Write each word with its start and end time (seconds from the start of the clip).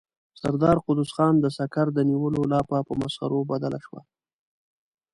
د 0.03 0.03
سردار 0.41 0.77
قدوس 0.85 1.09
خان 1.15 1.33
د 1.39 1.45
سکر 1.57 1.87
د 1.93 1.99
نيولو 2.09 2.41
لاپه 2.51 2.77
په 2.87 2.93
مسخرو 3.01 3.47
بدله 3.51 3.79
شوه. 3.85 4.01